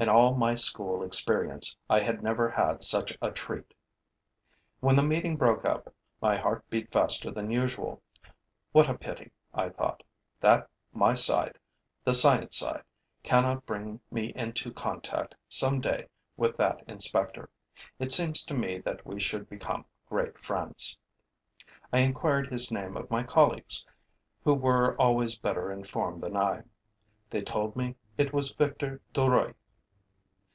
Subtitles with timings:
[0.00, 3.74] In all my school experience, I had never had such a treat.
[4.78, 8.00] When the meeting broke up, my heart beat faster than usual:
[8.70, 10.04] 'What a pity,' I thought,
[10.40, 11.58] 'that my side,
[12.04, 12.84] the science side,
[13.24, 16.06] cannot bring me into contact, some day,
[16.36, 17.50] with that inspector!
[17.98, 20.96] It seems to me that we should become great friends.'
[21.92, 23.84] I inquired his name of my colleagues,
[24.44, 26.62] who were always better informed than I.
[27.30, 29.54] They told me it was Victor Duruy.